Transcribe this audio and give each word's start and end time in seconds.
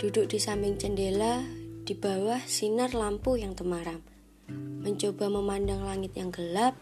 Duduk 0.00 0.32
di 0.32 0.40
samping 0.40 0.80
jendela, 0.80 1.44
di 1.84 1.92
bawah 1.92 2.40
sinar 2.44 2.96
lampu 2.96 3.36
yang 3.36 3.52
temaram. 3.52 4.00
Mencoba 4.80 5.28
memandang 5.28 5.84
langit 5.84 6.16
yang 6.16 6.32
gelap, 6.32 6.72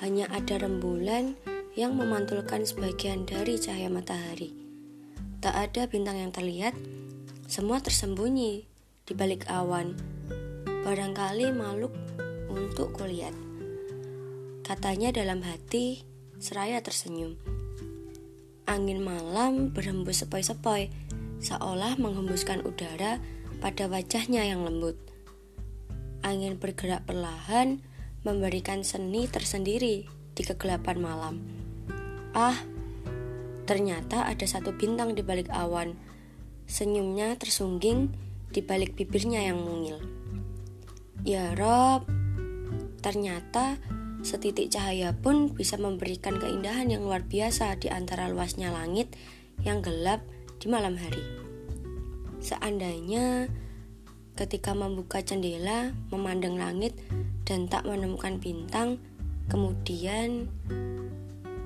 hanya 0.00 0.28
ada 0.32 0.56
rembulan 0.60 1.36
yang 1.76 1.92
memantulkan 1.92 2.64
sebagian 2.64 3.28
dari 3.28 3.60
cahaya 3.60 3.92
matahari. 3.92 4.52
Tak 5.44 5.54
ada 5.56 5.88
bintang 5.88 6.16
yang 6.16 6.32
terlihat, 6.32 6.72
semua 7.48 7.84
tersembunyi 7.84 8.64
di 9.04 9.12
balik 9.12 9.44
awan. 9.52 9.92
Barangkali 10.88 11.52
makhluk 11.52 11.92
untuk 12.48 12.96
kulihat. 12.96 13.36
Katanya 14.64 15.12
dalam 15.12 15.44
hati, 15.44 16.04
seraya 16.40 16.80
tersenyum. 16.80 17.36
Angin 18.68 19.00
malam 19.00 19.72
berhembus 19.72 20.20
sepoi-sepoi, 20.20 21.07
seolah 21.38 21.98
menghembuskan 21.98 22.62
udara 22.66 23.22
pada 23.58 23.90
wajahnya 23.90 24.46
yang 24.46 24.62
lembut. 24.62 24.98
Angin 26.22 26.58
bergerak 26.58 27.06
perlahan, 27.06 27.82
memberikan 28.26 28.82
seni 28.82 29.30
tersendiri 29.30 30.06
di 30.34 30.42
kegelapan 30.42 30.98
malam. 30.98 31.34
Ah, 32.34 32.58
ternyata 33.66 34.26
ada 34.26 34.46
satu 34.46 34.74
bintang 34.74 35.14
di 35.14 35.22
balik 35.22 35.50
awan. 35.50 35.94
Senyumnya 36.68 37.38
tersungging 37.40 38.12
di 38.52 38.60
balik 38.60 38.98
bibirnya 38.98 39.40
yang 39.46 39.62
mungil. 39.62 39.98
Ya 41.24 41.54
Rob, 41.56 42.06
ternyata 43.00 43.80
Setitik 44.18 44.74
cahaya 44.74 45.14
pun 45.14 45.54
bisa 45.54 45.78
memberikan 45.78 46.42
keindahan 46.42 46.90
yang 46.90 47.06
luar 47.06 47.22
biasa 47.22 47.78
di 47.78 47.86
antara 47.86 48.26
luasnya 48.26 48.74
langit 48.74 49.14
yang 49.62 49.78
gelap 49.78 50.26
di 50.58 50.66
malam 50.66 50.98
hari. 50.98 51.22
Seandainya 52.42 53.46
ketika 54.38 54.70
membuka 54.74 55.18
jendela, 55.22 55.90
memandang 56.14 56.54
langit, 56.54 56.94
dan 57.42 57.66
tak 57.66 57.86
menemukan 57.86 58.38
bintang, 58.38 59.02
kemudian 59.50 60.46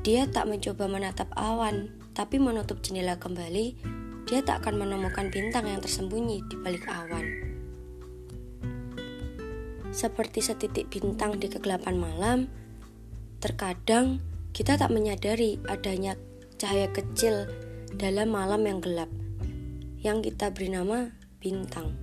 dia 0.00 0.24
tak 0.28 0.48
mencoba 0.48 0.88
menatap 0.88 1.28
awan, 1.36 1.92
tapi 2.16 2.40
menutup 2.40 2.80
jendela 2.80 3.20
kembali, 3.20 3.76
dia 4.24 4.40
tak 4.40 4.64
akan 4.64 4.88
menemukan 4.88 5.28
bintang 5.28 5.68
yang 5.68 5.80
tersembunyi 5.84 6.40
di 6.48 6.56
balik 6.60 6.88
awan. 6.88 7.26
Seperti 9.92 10.40
setitik 10.40 10.88
bintang 10.88 11.36
di 11.36 11.52
kegelapan 11.52 12.00
malam, 12.00 12.38
terkadang 13.44 14.24
kita 14.56 14.80
tak 14.80 14.88
menyadari 14.88 15.60
adanya 15.68 16.16
cahaya 16.56 16.88
kecil 16.88 17.44
dalam 17.96 18.32
malam 18.32 18.64
yang 18.64 18.80
gelap 18.80 19.10
yang 20.02 20.18
kita 20.18 20.50
beri 20.50 20.74
nama 20.74 21.14
bintang. 21.38 21.94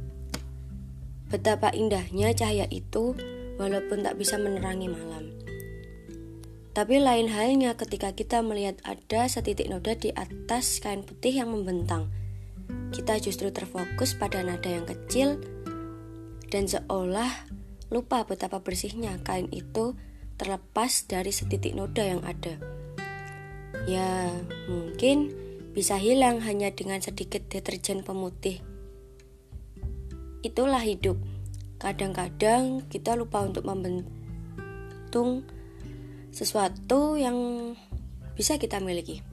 Betapa 1.29 1.69
indahnya 1.75 2.33
cahaya 2.33 2.65
itu 2.71 3.13
walaupun 3.59 4.01
tak 4.01 4.15
bisa 4.17 4.39
menerangi 4.39 4.87
malam. 4.87 5.35
Tapi 6.71 6.95
lain 7.01 7.27
halnya 7.27 7.75
ketika 7.75 8.15
kita 8.15 8.39
melihat 8.39 8.79
ada 8.87 9.27
setitik 9.27 9.67
noda 9.67 9.99
di 9.99 10.15
atas 10.15 10.79
kain 10.79 11.03
putih 11.03 11.43
yang 11.43 11.51
membentang. 11.51 12.07
Kita 12.95 13.19
justru 13.19 13.51
terfokus 13.51 14.15
pada 14.15 14.41
nada 14.41 14.69
yang 14.71 14.87
kecil 14.87 15.43
dan 16.49 16.65
seolah 16.65 17.29
lupa 17.91 18.23
betapa 18.23 18.63
bersihnya 18.63 19.19
kain 19.27 19.51
itu 19.51 19.97
terlepas 20.39 21.03
dari 21.09 21.35
setitik 21.35 21.75
noda 21.75 22.05
yang 22.05 22.23
ada. 22.23 22.55
Ya, 23.85 24.31
mungkin 24.71 25.48
bisa 25.79 25.95
hilang 25.95 26.43
hanya 26.43 26.75
dengan 26.75 26.99
sedikit 26.99 27.47
deterjen 27.47 28.03
pemutih. 28.03 28.59
Itulah 30.43 30.83
hidup. 30.83 31.15
Kadang-kadang 31.79 32.83
kita 32.91 33.15
lupa 33.15 33.39
untuk 33.47 33.63
membentung 33.63 35.47
sesuatu 36.35 37.15
yang 37.15 37.71
bisa 38.35 38.59
kita 38.59 38.83
miliki. 38.83 39.23